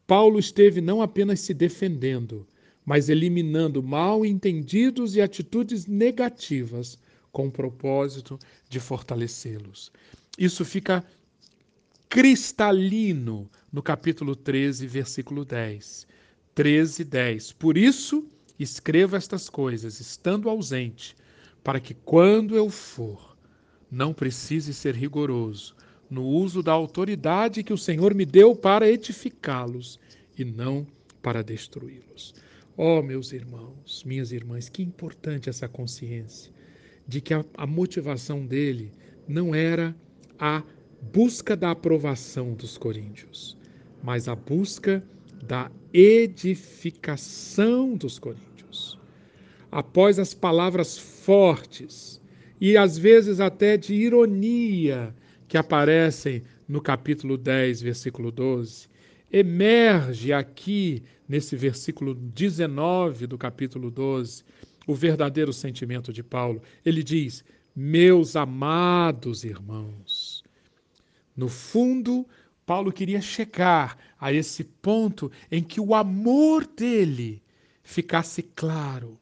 Paulo 0.07 0.39
esteve 0.39 0.81
não 0.81 1.03
apenas 1.03 1.41
se 1.41 1.53
defendendo, 1.53 2.47
mas 2.85 3.09
eliminando 3.09 3.83
mal 3.83 4.25
entendidos 4.25 5.17
e 5.17 5.21
atitudes 5.21 5.87
negativas 5.87 6.99
com 7.33 7.49
o 7.49 7.51
propósito 7.51 8.39
de 8.69 8.79
fortalecê-los. 8.79 9.91
Isso 10.39 10.65
fica 10.65 11.05
cristalino 12.09 13.51
no 13.73 13.83
capítulo 13.83 14.37
13, 14.37 14.87
versículo 14.87 15.45
10. 15.45 16.07
13, 16.55 17.05
10. 17.05 17.53
Por 17.53 17.77
isso, 17.77 18.25
escreva 18.59 19.17
estas 19.17 19.49
coisas, 19.51 20.01
estando 20.01 20.49
ausente, 20.49 21.17
para 21.65 21.81
que 21.81 21.93
quando 21.93 22.55
eu 22.55 22.71
for, 22.71 23.37
não 23.91 24.15
precise 24.15 24.73
ser 24.73 24.95
rigoroso, 24.95 25.75
no 26.11 26.25
uso 26.25 26.63
da 26.63 26.73
autoridade 26.73 27.63
que 27.63 27.73
o 27.73 27.79
Senhor 27.79 28.15
me 28.15 28.25
deu 28.25 28.55
para 28.55 28.91
edificá-los 28.91 29.99
e 30.39 30.45
não 30.45 30.87
para 31.23 31.43
destruí-los. 31.43 32.35
Oh, 32.77 33.03
meus 33.03 33.33
irmãos, 33.33 34.05
minhas 34.05 34.33
irmãs, 34.33 34.69
que 34.69 34.83
importante 34.83 35.49
essa 35.49 35.67
consciência 35.67 36.53
de 37.09 37.21
que 37.21 37.33
a, 37.33 37.45
a 37.57 37.67
motivação 37.67 38.45
dele 38.45 38.93
não 39.27 39.55
era 39.55 39.97
a 40.39 40.63
busca 41.13 41.57
da 41.57 41.71
aprovação 41.71 42.55
dos 42.55 42.77
coríntios, 42.77 43.57
mas 44.03 44.29
a 44.29 44.35
busca 44.35 45.03
da 45.43 45.71
edificação 45.93 47.97
dos 47.97 48.19
coríntios. 48.19 48.99
Após 49.71 50.19
as 50.19 50.35
palavras 50.35 50.99
fortes 50.99 52.21
e 52.61 52.77
às 52.77 52.99
vezes 52.99 53.41
até 53.41 53.77
de 53.77 53.95
ironia 53.95 55.15
que 55.49 55.57
aparecem 55.57 56.43
no 56.69 56.81
capítulo 56.81 57.37
10, 57.37 57.83
versículo 57.83 58.31
12, 58.31 58.89
emerge 59.33 60.33
aqui 60.33 61.03
nesse 61.29 61.57
versículo 61.57 62.15
19 62.15 63.27
do 63.27 63.39
capítulo 63.39 63.91
12 63.91 64.45
o 64.87 64.95
verdadeiro 64.95 65.53
sentimento 65.53 66.13
de 66.13 66.23
Paulo. 66.23 66.63
Ele 66.85 67.03
diz: 67.03 67.45
Meus 67.75 68.37
amados 68.37 69.45
irmãos. 69.45 70.45
No 71.37 71.49
fundo, 71.49 72.27
Paulo 72.65 72.93
queria 72.93 73.21
chegar 73.21 73.99
a 74.19 74.33
esse 74.33 74.65
ponto 74.65 75.31
em 75.51 75.63
que 75.63 75.81
o 75.81 75.95
amor 75.95 76.67
dele 76.67 77.43
ficasse 77.83 78.43
claro. 78.43 79.19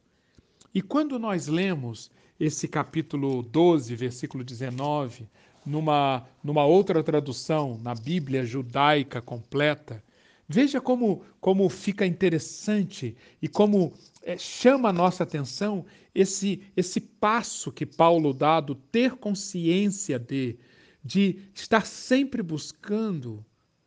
E 0.74 0.80
quando 0.80 1.18
nós 1.18 1.46
lemos 1.46 2.10
esse 2.38 2.66
capítulo 2.66 3.42
12, 3.42 3.94
versículo 3.94 4.42
19, 4.42 5.28
numa, 5.64 6.26
numa 6.42 6.64
outra 6.64 7.02
tradução, 7.02 7.78
na 7.82 7.94
Bíblia 7.94 8.44
judaica 8.44 9.20
completa, 9.20 10.02
veja 10.48 10.80
como, 10.80 11.22
como 11.40 11.68
fica 11.68 12.04
interessante 12.04 13.16
e 13.40 13.48
como 13.48 13.92
é, 14.22 14.36
chama 14.36 14.90
a 14.90 14.92
nossa 14.92 15.22
atenção 15.22 15.84
esse, 16.14 16.62
esse 16.76 17.00
passo 17.00 17.72
que 17.72 17.86
Paulo 17.86 18.32
dá 18.32 18.60
do 18.60 18.74
ter 18.74 19.12
consciência 19.16 20.18
de, 20.18 20.56
de 21.02 21.38
estar 21.54 21.86
sempre 21.86 22.42
buscando 22.42 23.44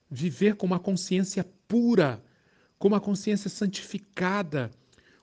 viver 0.10 0.56
com 0.56 0.66
uma 0.66 0.80
consciência 0.80 1.46
pura, 1.68 2.24
com 2.80 2.88
uma 2.88 3.00
consciência 3.00 3.50
santificada, 3.50 4.72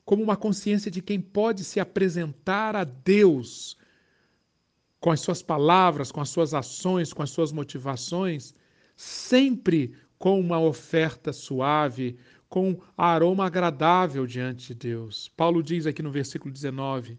como 0.05 0.23
uma 0.23 0.37
consciência 0.37 0.91
de 0.91 1.01
quem 1.01 1.21
pode 1.21 1.65
se 1.65 1.81
apresentar 1.81 2.77
a 2.77 2.85
Deus 2.85 3.77
com 5.05 5.11
as 5.11 5.21
suas 5.21 5.43
palavras, 5.43 6.11
com 6.11 6.23
as 6.23 6.31
suas 6.31 6.55
ações, 6.55 7.13
com 7.13 7.23
as 7.23 7.29
suas 7.29 7.53
motivações, 7.53 8.55
sempre 8.97 9.93
com 10.19 10.41
uma 10.41 10.59
oferta 10.59 11.31
suave, 11.31 12.17
com 12.49 12.81
aroma 12.97 13.45
agradável 13.45 14.27
diante 14.27 14.69
de 14.69 14.75
Deus. 14.75 15.31
Paulo 15.37 15.63
diz 15.63 15.87
aqui 15.87 16.03
no 16.03 16.11
versículo 16.11 16.51
19: 16.51 17.19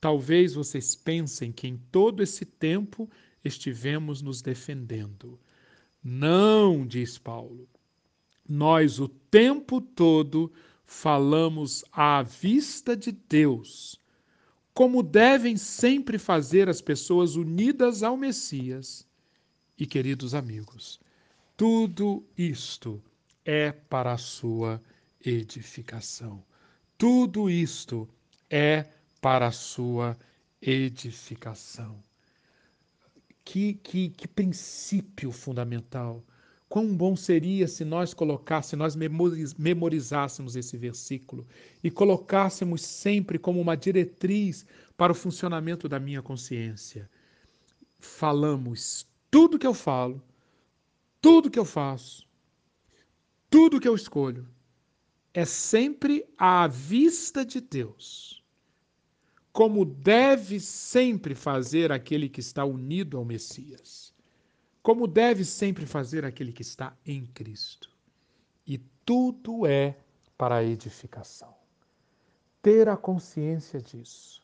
Talvez 0.00 0.54
vocês 0.54 0.96
pensem 0.96 1.52
que 1.52 1.68
em 1.68 1.76
todo 1.92 2.24
esse 2.24 2.44
tempo 2.44 3.08
estivemos 3.44 4.20
nos 4.20 4.42
defendendo. 4.42 5.38
Não, 6.02 6.84
diz 6.84 7.18
Paulo. 7.18 7.68
Nós 8.48 8.98
o 8.98 9.06
tempo 9.06 9.80
todo 9.80 10.52
falamos 10.84 11.84
à 11.92 12.20
vista 12.24 12.96
de 12.96 13.12
Deus 13.12 14.01
como 14.74 15.02
devem 15.02 15.56
sempre 15.56 16.18
fazer 16.18 16.68
as 16.68 16.80
pessoas 16.80 17.36
unidas 17.36 18.02
ao 18.02 18.16
Messias. 18.16 19.06
E 19.78 19.86
queridos 19.86 20.34
amigos, 20.34 21.00
tudo 21.56 22.24
isto 22.36 23.02
é 23.44 23.72
para 23.72 24.12
a 24.12 24.18
sua 24.18 24.82
edificação. 25.24 26.44
Tudo 26.96 27.50
isto 27.50 28.08
é 28.48 28.86
para 29.20 29.48
a 29.48 29.52
sua 29.52 30.16
edificação. 30.60 32.02
Que, 33.44 33.74
que, 33.74 34.10
que 34.10 34.28
princípio 34.28 35.32
fundamental 35.32 36.22
Quão 36.72 36.96
bom 36.96 37.14
seria 37.14 37.68
se 37.68 37.84
nós 37.84 38.14
colocássemos, 38.14 38.94
se 38.94 38.98
nós 38.98 39.54
memorizássemos 39.58 40.56
esse 40.56 40.74
versículo 40.74 41.46
e 41.84 41.90
colocássemos 41.90 42.80
sempre 42.80 43.38
como 43.38 43.60
uma 43.60 43.76
diretriz 43.76 44.64
para 44.96 45.12
o 45.12 45.14
funcionamento 45.14 45.86
da 45.86 46.00
minha 46.00 46.22
consciência. 46.22 47.10
Falamos 47.98 49.06
tudo 49.30 49.58
que 49.58 49.66
eu 49.66 49.74
falo, 49.74 50.22
tudo 51.20 51.50
que 51.50 51.58
eu 51.58 51.64
faço, 51.66 52.26
tudo 53.50 53.78
que 53.78 53.86
eu 53.86 53.94
escolho 53.94 54.48
é 55.34 55.44
sempre 55.44 56.24
à 56.38 56.66
vista 56.66 57.44
de 57.44 57.60
Deus. 57.60 58.42
Como 59.52 59.84
deve 59.84 60.58
sempre 60.58 61.34
fazer 61.34 61.92
aquele 61.92 62.30
que 62.30 62.40
está 62.40 62.64
unido 62.64 63.18
ao 63.18 63.26
Messias 63.26 64.11
como 64.82 65.06
deve 65.06 65.44
sempre 65.44 65.86
fazer 65.86 66.24
aquele 66.24 66.52
que 66.52 66.62
está 66.62 66.96
em 67.06 67.24
Cristo. 67.26 67.88
E 68.66 68.78
tudo 69.04 69.66
é 69.66 69.96
para 70.36 70.64
edificação. 70.64 71.54
Ter 72.60 72.88
a 72.88 72.96
consciência 72.96 73.80
disso, 73.80 74.42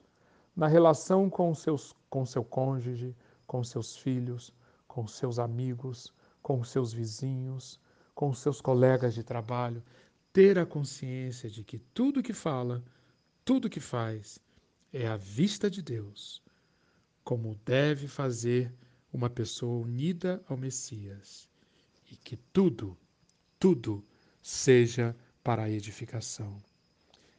na 0.54 0.66
relação 0.66 1.28
com, 1.28 1.52
seus, 1.54 1.94
com 2.08 2.24
seu 2.24 2.44
cônjuge, 2.44 3.16
com 3.46 3.64
seus 3.64 3.96
filhos, 3.96 4.52
com 4.86 5.06
seus 5.06 5.38
amigos, 5.38 6.12
com 6.42 6.62
seus 6.62 6.92
vizinhos, 6.92 7.80
com 8.14 8.32
seus 8.32 8.60
colegas 8.60 9.14
de 9.14 9.22
trabalho, 9.22 9.82
ter 10.32 10.58
a 10.58 10.66
consciência 10.66 11.48
de 11.50 11.64
que 11.64 11.78
tudo 11.78 12.22
que 12.22 12.32
fala, 12.32 12.82
tudo 13.44 13.70
que 13.70 13.80
faz, 13.80 14.38
é 14.92 15.06
à 15.06 15.16
vista 15.16 15.70
de 15.70 15.82
Deus, 15.82 16.42
como 17.22 17.58
deve 17.64 18.08
fazer 18.08 18.72
uma 19.12 19.30
pessoa 19.30 19.84
unida 19.84 20.42
ao 20.48 20.56
Messias 20.56 21.48
e 22.10 22.16
que 22.16 22.36
tudo, 22.52 22.96
tudo 23.58 24.04
seja 24.42 25.16
para 25.42 25.64
a 25.64 25.70
edificação. 25.70 26.56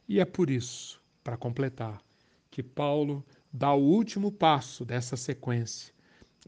E 0.08 0.18
é 0.18 0.24
por 0.24 0.50
isso, 0.50 1.00
para 1.22 1.36
completar, 1.36 2.02
que 2.50 2.62
Paulo 2.62 3.24
dá 3.52 3.72
o 3.72 3.82
último 3.82 4.32
passo 4.32 4.84
dessa 4.84 5.16
sequência, 5.16 5.94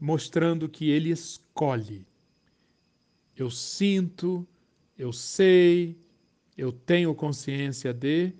mostrando 0.01 0.67
que 0.67 0.89
ele 0.89 1.09
escolhe. 1.09 2.05
Eu 3.35 3.49
sinto, 3.49 4.47
eu 4.97 5.13
sei, 5.13 5.97
eu 6.57 6.71
tenho 6.71 7.15
consciência 7.15 7.93
de, 7.93 8.33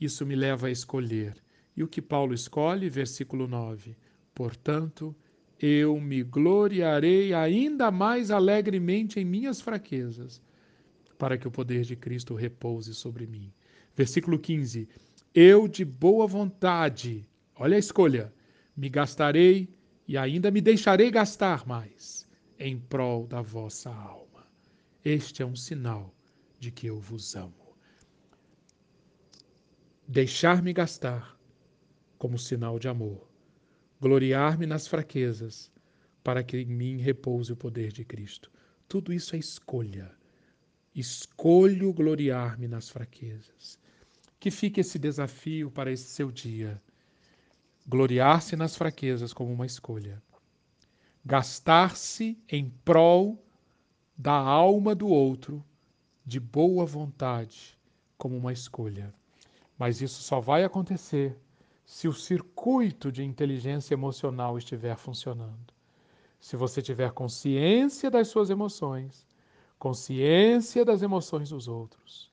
isso 0.00 0.26
me 0.26 0.36
leva 0.36 0.66
a 0.66 0.70
escolher. 0.70 1.42
E 1.76 1.82
o 1.82 1.88
que 1.88 2.00
Paulo 2.00 2.32
escolhe? 2.32 2.88
Versículo 2.88 3.46
9. 3.46 3.96
Portanto, 4.34 5.14
eu 5.58 5.98
me 5.98 6.22
gloriarei 6.22 7.32
ainda 7.32 7.90
mais 7.90 8.30
alegremente 8.30 9.18
em 9.18 9.24
minhas 9.24 9.60
fraquezas, 9.60 10.42
para 11.18 11.38
que 11.38 11.48
o 11.48 11.50
poder 11.50 11.82
de 11.82 11.96
Cristo 11.96 12.34
repouse 12.34 12.94
sobre 12.94 13.26
mim. 13.26 13.52
Versículo 13.94 14.38
15: 14.38 14.88
Eu 15.34 15.66
de 15.66 15.84
boa 15.84 16.26
vontade, 16.26 17.26
olha 17.54 17.76
a 17.76 17.78
escolha, 17.78 18.32
me 18.76 18.88
gastarei 18.88 19.68
e 20.06 20.18
ainda 20.18 20.50
me 20.50 20.60
deixarei 20.60 21.10
gastar 21.10 21.66
mais 21.66 22.28
em 22.58 22.78
prol 22.78 23.26
da 23.26 23.40
vossa 23.40 23.90
alma. 23.90 24.46
Este 25.04 25.42
é 25.42 25.46
um 25.46 25.56
sinal 25.56 26.14
de 26.60 26.70
que 26.70 26.86
eu 26.86 26.98
vos 26.98 27.34
amo. 27.34 27.54
Deixar-me 30.06 30.72
gastar 30.72 31.38
como 32.18 32.38
sinal 32.38 32.78
de 32.78 32.88
amor 32.88 33.26
gloriar-me 34.00 34.66
nas 34.66 34.86
fraquezas, 34.86 35.70
para 36.22 36.42
que 36.42 36.58
em 36.58 36.66
mim 36.66 36.98
repouse 36.98 37.52
o 37.52 37.56
poder 37.56 37.92
de 37.92 38.04
Cristo. 38.04 38.50
Tudo 38.88 39.12
isso 39.12 39.34
é 39.34 39.38
escolha. 39.38 40.10
Escolho 40.94 41.92
gloriar-me 41.92 42.68
nas 42.68 42.88
fraquezas. 42.88 43.78
Que 44.38 44.50
fique 44.50 44.80
esse 44.80 44.98
desafio 44.98 45.70
para 45.70 45.90
esse 45.90 46.04
seu 46.04 46.30
dia. 46.30 46.80
Gloriar-se 47.86 48.56
nas 48.56 48.76
fraquezas 48.76 49.32
como 49.32 49.52
uma 49.52 49.66
escolha. 49.66 50.22
Gastar-se 51.24 52.38
em 52.48 52.70
prol 52.84 53.42
da 54.16 54.34
alma 54.34 54.94
do 54.94 55.08
outro 55.08 55.64
de 56.24 56.40
boa 56.40 56.84
vontade 56.84 57.78
como 58.16 58.36
uma 58.36 58.52
escolha. 58.52 59.14
Mas 59.78 60.00
isso 60.00 60.22
só 60.22 60.40
vai 60.40 60.64
acontecer 60.64 61.38
se 61.86 62.08
o 62.08 62.12
circuito 62.12 63.12
de 63.12 63.22
inteligência 63.22 63.94
emocional 63.94 64.58
estiver 64.58 64.96
funcionando. 64.96 65.72
Se 66.40 66.56
você 66.56 66.82
tiver 66.82 67.12
consciência 67.12 68.10
das 68.10 68.26
suas 68.26 68.50
emoções, 68.50 69.24
consciência 69.78 70.84
das 70.84 71.00
emoções 71.00 71.50
dos 71.50 71.68
outros, 71.68 72.28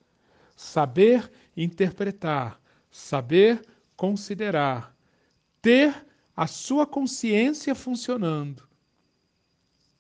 saber 0.56 1.32
interpretar, 1.56 2.60
saber 2.90 3.64
considerar, 3.96 4.98
ter 5.62 6.04
a 6.36 6.48
sua 6.48 6.88
consciência 6.88 7.76
funcionando 7.76 8.68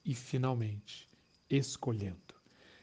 e, 0.03 0.15
finalmente, 0.15 1.07
escolhendo. 1.47 2.17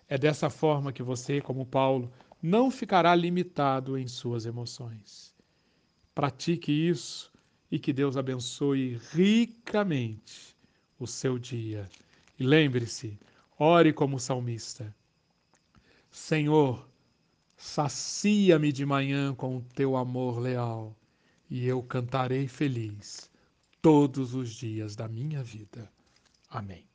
É 0.08 0.16
dessa 0.16 0.48
forma 0.48 0.92
que 0.92 1.02
você, 1.02 1.40
como 1.40 1.66
Paulo, 1.66 2.12
não 2.40 2.70
ficará 2.70 3.12
limitado 3.14 3.98
em 3.98 4.06
suas 4.06 4.46
emoções. 4.46 5.29
Pratique 6.14 6.70
isso 6.70 7.30
e 7.70 7.78
que 7.78 7.92
Deus 7.92 8.16
abençoe 8.16 9.00
ricamente 9.12 10.56
o 10.98 11.06
seu 11.06 11.38
dia. 11.38 11.88
E 12.38 12.44
lembre-se, 12.44 13.18
ore 13.58 13.92
como 13.92 14.18
salmista. 14.18 14.94
Senhor, 16.10 16.88
sacia-me 17.56 18.72
de 18.72 18.84
manhã 18.84 19.34
com 19.34 19.58
o 19.58 19.62
teu 19.74 19.96
amor 19.96 20.38
leal, 20.38 20.96
e 21.48 21.66
eu 21.66 21.82
cantarei 21.82 22.48
feliz 22.48 23.30
todos 23.80 24.34
os 24.34 24.50
dias 24.50 24.96
da 24.96 25.06
minha 25.06 25.42
vida. 25.42 25.90
Amém. 26.48 26.89